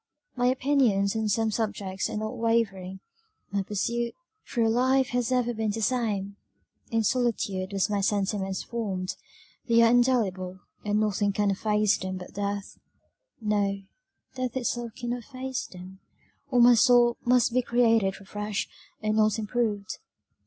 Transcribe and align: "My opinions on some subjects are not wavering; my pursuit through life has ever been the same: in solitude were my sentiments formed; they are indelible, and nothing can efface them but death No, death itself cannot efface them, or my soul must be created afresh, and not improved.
"My 0.35 0.47
opinions 0.47 1.15
on 1.15 1.29
some 1.29 1.51
subjects 1.51 2.09
are 2.09 2.17
not 2.17 2.35
wavering; 2.35 3.01
my 3.51 3.61
pursuit 3.61 4.15
through 4.47 4.69
life 4.69 5.09
has 5.09 5.31
ever 5.31 5.53
been 5.53 5.69
the 5.69 5.83
same: 5.83 6.37
in 6.89 7.03
solitude 7.03 7.71
were 7.71 7.79
my 7.87 8.01
sentiments 8.01 8.63
formed; 8.63 9.15
they 9.67 9.83
are 9.83 9.91
indelible, 9.91 10.61
and 10.83 10.99
nothing 10.99 11.33
can 11.33 11.51
efface 11.51 11.99
them 11.99 12.17
but 12.17 12.33
death 12.33 12.79
No, 13.39 13.83
death 14.33 14.57
itself 14.57 14.93
cannot 14.95 15.19
efface 15.25 15.67
them, 15.67 15.99
or 16.49 16.59
my 16.59 16.73
soul 16.73 17.17
must 17.23 17.53
be 17.53 17.61
created 17.61 18.15
afresh, 18.19 18.67
and 19.03 19.15
not 19.17 19.37
improved. 19.37 19.99